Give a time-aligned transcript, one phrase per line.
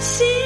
[0.00, 0.45] 心。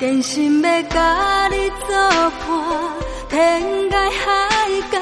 [0.00, 1.94] 真心要甲你作
[2.40, 2.40] 伴，
[3.28, 4.98] 天涯海角，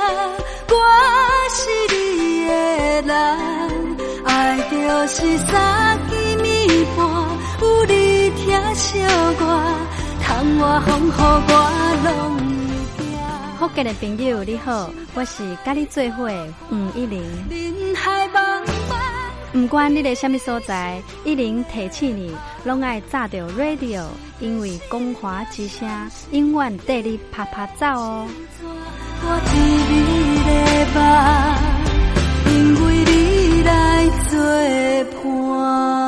[0.70, 0.74] 我
[1.54, 1.60] 是
[1.94, 1.96] 你
[2.48, 2.52] 的
[3.02, 3.14] 人。
[5.06, 6.12] 是三更
[6.44, 6.98] 暝半，
[7.62, 8.98] 有你疼惜
[9.40, 9.42] 我，
[10.20, 11.52] 窗外风雨我
[12.04, 12.10] 拢。
[13.58, 17.22] 福建的朋友你好，我是甲你做伙的吴一玲。
[19.52, 24.04] 不管你在什么所在，一零提起你，拢爱炸着 radio，
[24.40, 25.88] 因为光华之声
[26.32, 28.28] 永远带你啪啪走哦。
[29.20, 29.56] 我一
[29.88, 29.94] 日
[30.44, 30.50] 的
[30.94, 31.00] 梦，
[32.54, 33.72] 因为你来
[34.28, 34.38] 作
[35.22, 36.07] 伴。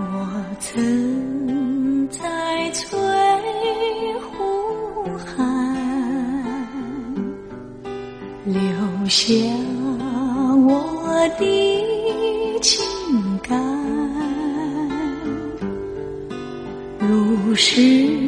[0.00, 0.04] 我
[0.60, 2.88] 曾在翠
[4.20, 5.36] 湖畔
[8.44, 8.62] 留
[9.08, 9.34] 下
[10.68, 12.80] 我的情
[13.42, 13.60] 感，
[17.00, 18.27] 如诗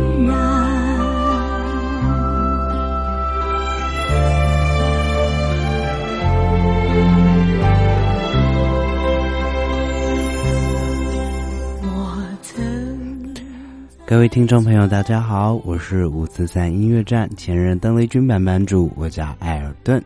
[14.11, 20.03] 各位听众朋友，大家好，我是五四三音乐站前任邓丽君版版主，我叫艾尔顿。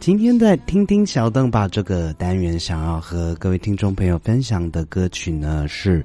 [0.00, 6.04] 今天在听听小邓把这个单元想要和各位听众朋友分享的歌曲呢是，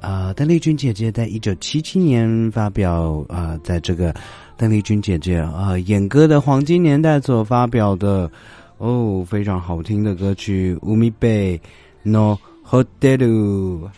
[0.00, 4.14] 啊，邓丽君姐姐在一九七七年发表啊，在这个
[4.56, 8.30] 邓丽君姐姐啊演歌的黄金年代所发表的
[8.78, 11.60] 哦非常好听的歌曲《乌米贝
[12.02, 13.18] No Hotel》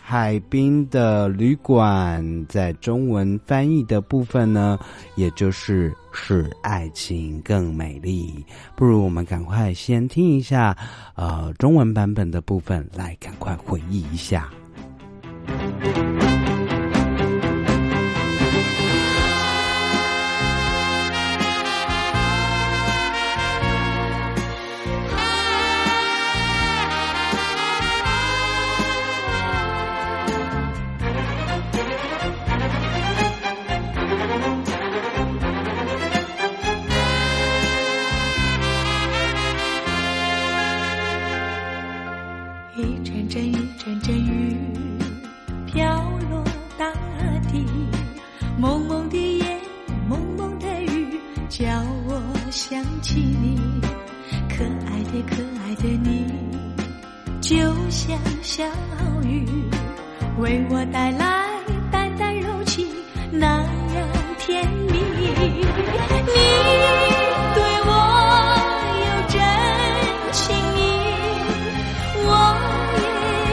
[0.01, 4.77] 海滨的旅馆，在中文翻译的部分呢，
[5.15, 8.45] 也就是使爱情更美丽。
[8.75, 10.77] 不如我们赶快先听一下，
[11.15, 14.49] 呃，中文版本的部分，来赶快回忆一下。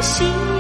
[0.05, 0.54] 心。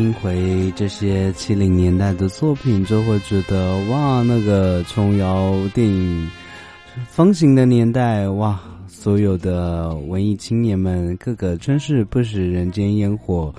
[0.00, 6.30] 听回这些七零年代的作品，就会觉得哇，那个琼瑶电影
[7.06, 8.58] 风行的年代，哇，
[8.88, 13.54] 所有的文艺青年们，个个真是不食人间烟火，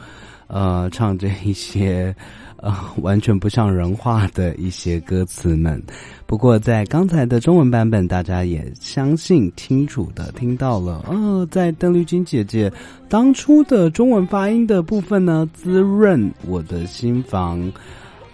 [0.47, 2.15] 呃，唱着一些
[2.61, 5.81] 呃完全不像人话的一些歌词们。
[6.25, 12.71] 不过在刚才的中文版本，大家也相信清楚的听到了，呃，在邓丽君姐姐
[13.09, 17.71] 当初的中文发音的部分呢，滋润我的心房。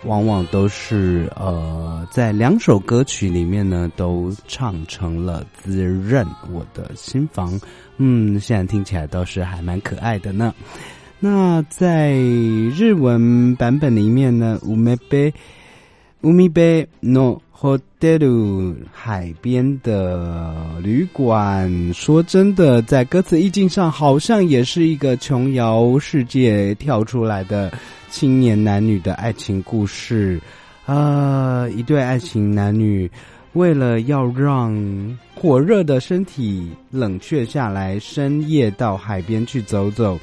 [0.04, 7.60] 往往都是呃，在两首歌曲里面呢，都唱成了滋润我的心房。
[7.98, 10.54] 嗯，现在听起来倒是还蛮可爱的呢。
[11.20, 15.34] 那在日文版本里面呢，乌梅贝
[16.22, 20.54] 乌米贝诺和德鲁海边的
[20.84, 21.92] 旅馆。
[21.92, 27.72] 说真的，在歌词意境上，好像也是一个琼瑶世界跳出来的。
[28.10, 30.40] 青年男女的爱情故事，
[30.86, 33.10] 啊，一对爱情男女
[33.54, 40.18] 为了要让火热的身体冷却下来，深夜到海边去走走。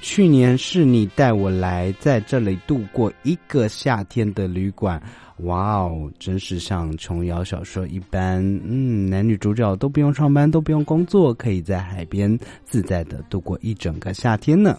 [0.00, 5.00] 去年是你带我来，在这里度过一个夏天的旅馆。
[5.42, 14.76] 哇哦，真是像琼瑶小说一般，嗯，男女主角都不用上班，都不用工作，可以在海边自在的度过一整个夏天呢。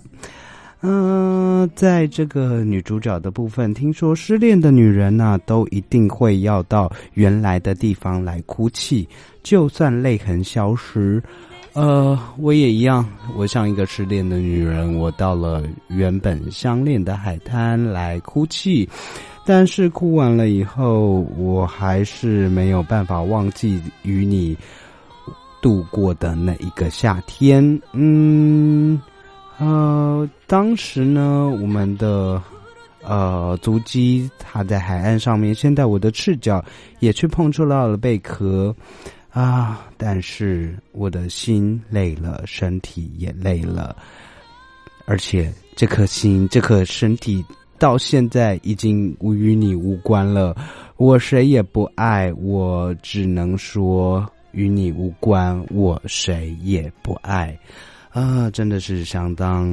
[0.81, 9.07] 嗯，在这个女主角的部分，听说失恋的女人呢、都一定会要到原来的地方来哭泣，
[9.43, 11.21] 就算泪痕消失。
[11.73, 13.05] 呃，我也一样，
[13.35, 18.89] 我像一个失恋的女人，我到了原本相恋的海滩来哭泣，
[19.45, 24.57] 但是哭完了以后，我还是没有办法忘记与你
[25.61, 27.81] 度过的那一个夏天。
[27.93, 28.99] 嗯。
[29.59, 32.41] 呃，当时呢，我们的
[33.03, 36.63] 呃足迹踏在海岸上面，现在我的赤脚
[36.99, 38.73] 也去碰触到了贝壳
[39.31, 43.95] 啊，但是我的心累了，身体也累了，
[45.05, 47.45] 而且这颗心、这颗身体
[47.77, 50.55] 到现在已经无与你无关了，
[50.97, 57.57] 我谁也不爱，我只能说与你无关，我谁也不爱。
[58.09, 59.71] 啊，真的是相当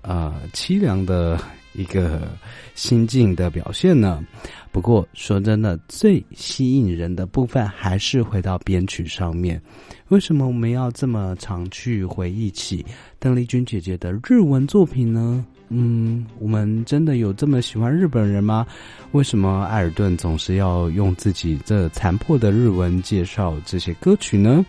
[0.00, 1.36] 啊凄凉的
[1.74, 2.28] 一个
[2.74, 4.24] 心境的表现呢。
[4.72, 9.60] 不过说真的，最吸引人的部分还是回到编曲上面。
[10.08, 12.84] 为什么我们要这么常去回忆起
[13.18, 15.44] 邓丽君姐姐的日文作品呢？
[15.68, 18.66] 嗯，我们真的有这么喜欢日本人吗？
[19.12, 24.64] 为什么艾尔顿总是要用自己这残破的日文介绍这些歌曲呢？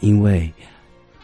[0.00, 0.50] 因为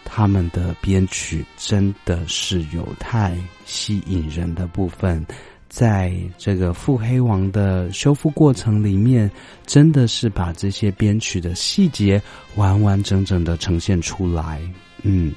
[0.05, 3.37] 他们的编曲真的是有太
[3.69, 5.25] 吸引人的部分。
[5.69, 9.31] 在这个腹黑王的修复过程里面，
[9.67, 12.21] 真的是把这些编曲的细节
[12.57, 14.63] 完完整整的呈现出来。
[15.03, 15.31] 嗯，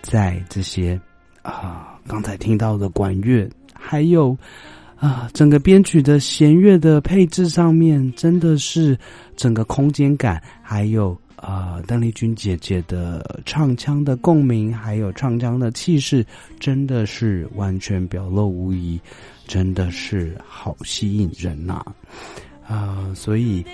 [0.00, 0.98] 在这些
[1.42, 4.34] 啊刚才听到的管乐，还有
[4.96, 8.98] 啊整个编曲的弦乐的配置上面，真的是
[9.36, 16.24] 整个空间感，还有啊邓丽君姐姐的唱腔的共鸣，还有唱腔的气势，
[16.60, 19.00] 真的是完全表露无遗。
[19.46, 21.82] 真的是好吸引人呐，
[22.68, 23.64] 啊，所以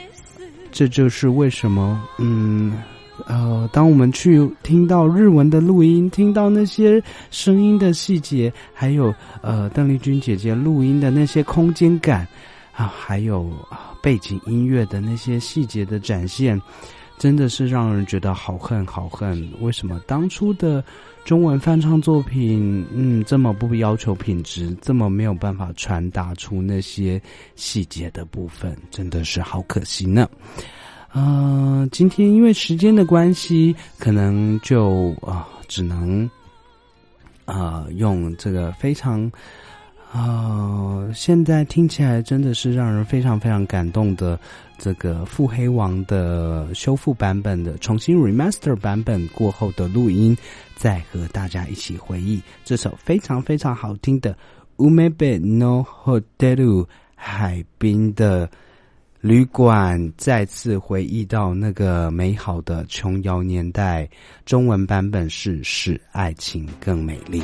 [0.70, 2.80] 这就是为什么，嗯，
[3.26, 12.24] 呃，当我们去听到日文的录音，听到那些声音的细节，还有呃，邓丽君姐姐录音的那些空间感
[12.70, 13.50] 啊，还有
[14.00, 16.56] 背景音乐的那些细节的展现，
[17.18, 19.50] 真的是让人觉得好恨好恨。
[19.60, 20.84] 为什么当初的？
[21.24, 27.18] 中文翻唱作品，嗯，这么不要求品质，这么没有办法传达出那些
[27.56, 30.28] 细节的部分，真的是好可惜呢。
[31.14, 36.28] 呃，今天因为时间的关系，可能就啊，只能
[37.46, 39.32] 啊，用这个非常。
[40.14, 44.38] 啊，现在听起来真的是让人非常非常感动的
[44.78, 50.36] 这个《腹黑王》的修复版本的重新 remaster 版本过后的录音，
[50.76, 54.32] 再和大家一起回忆这首非常非常好听的
[54.76, 56.54] 《Umebe no Hotel》
[57.16, 58.48] 海滨的
[59.20, 64.08] 旅馆，再次回忆到那个美好的琼瑶年代。
[64.46, 67.42] 中文版本是《使爱情更美丽》。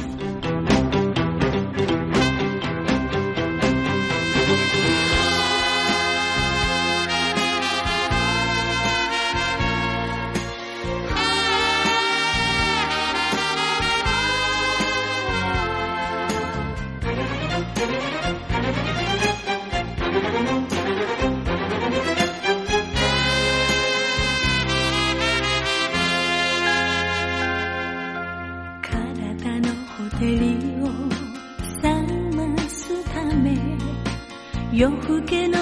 [34.72, 35.58] 夜更けの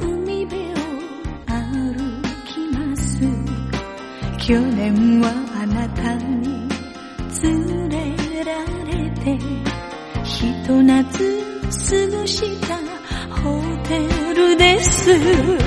[0.00, 0.74] 海辺を
[1.46, 3.18] 歩きます。
[15.04, 15.63] 死。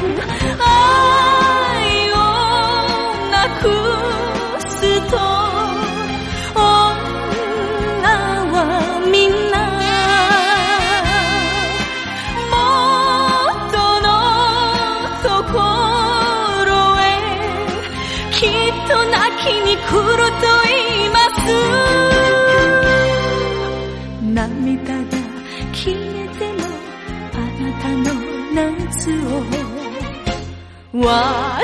[31.07, 31.56] 我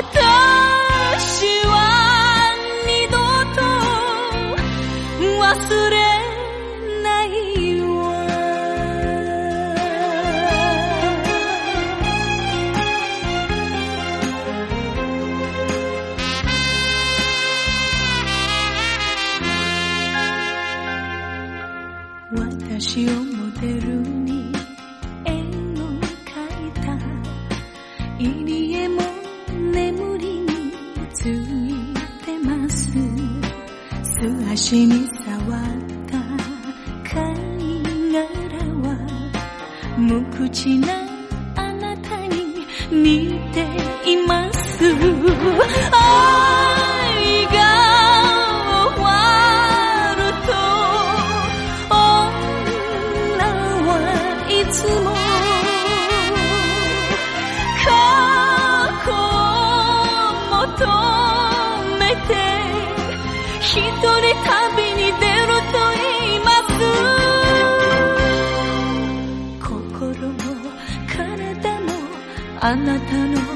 [72.66, 73.53] あなたの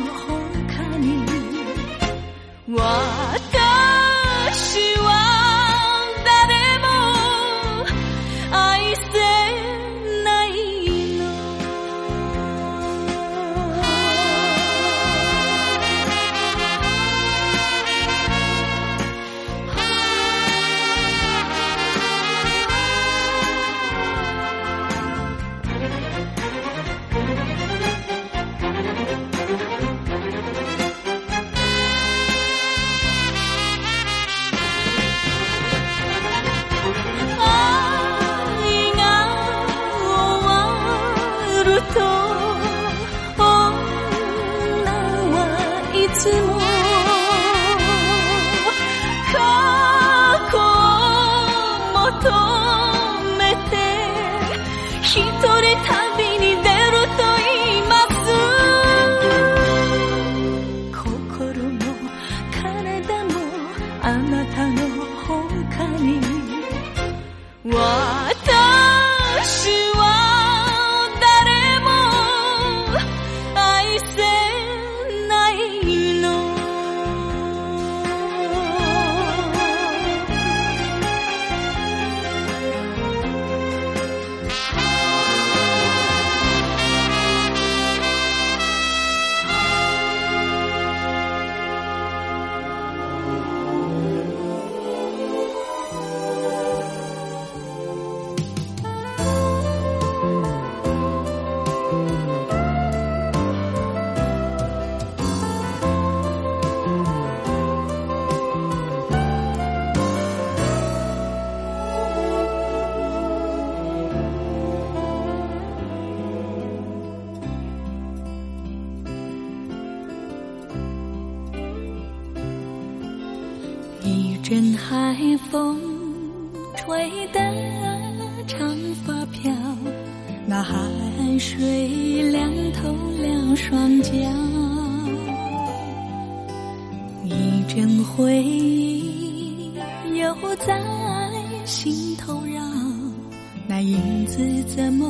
[143.79, 144.43] 那影子
[144.75, 145.07] 怎么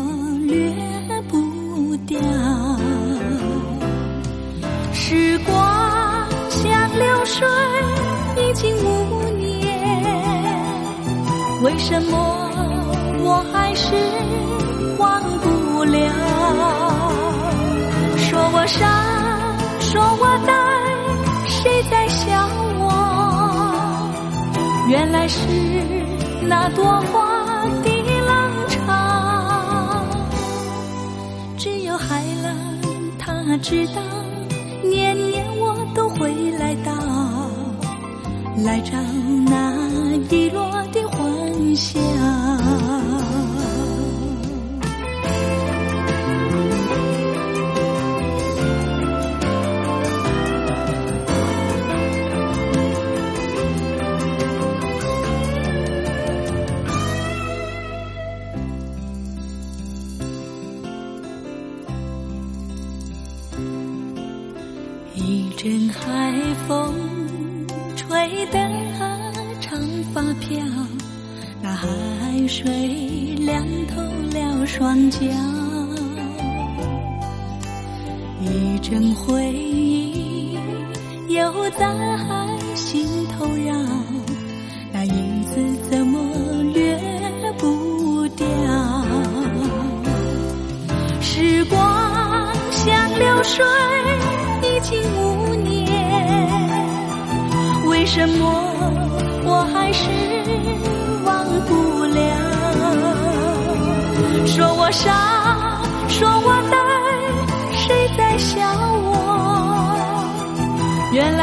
[0.46, 0.70] 掠
[1.26, 2.20] 不掉？
[4.92, 7.48] 时光像流水。
[8.37, 9.64] 已经五年，
[11.62, 12.12] 为什么
[13.24, 13.87] 我还是
[14.98, 16.12] 忘不了？
[18.18, 18.85] 说我傻，
[19.81, 20.52] 说我呆，
[21.48, 22.46] 谁在笑
[22.81, 22.92] 我？
[24.90, 25.38] 原来是
[26.42, 27.27] 那朵花
[33.60, 34.00] 知道，
[34.82, 36.92] 年年我都会来到。
[38.64, 38.96] 来找
[39.46, 40.68] 那一落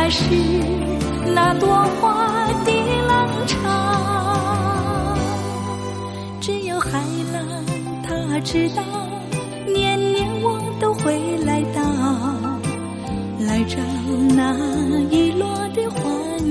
[0.06, 0.24] 原来是
[1.34, 1.68] 那朵
[2.00, 2.72] 花的
[3.08, 3.58] 浪潮。
[6.40, 6.92] 只有海
[7.34, 7.42] 浪
[8.04, 8.84] 他知道，
[9.66, 11.82] 年年我都会来到，
[13.48, 13.78] 来找
[14.36, 14.56] 那
[15.10, 16.06] 遗落的欢。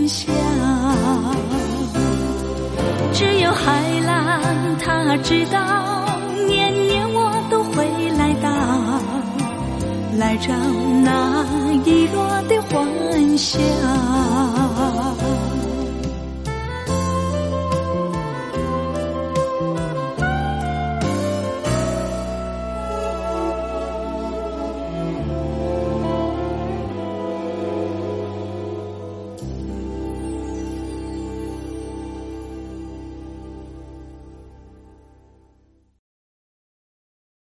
[0.08, 0.32] 笑，
[3.12, 4.42] 只有海浪
[4.80, 6.04] 他知道，
[6.48, 7.86] 年年我都会
[8.18, 8.50] 来到，
[10.16, 10.54] 来找
[11.02, 11.44] 那
[11.84, 13.58] 遗落的欢笑。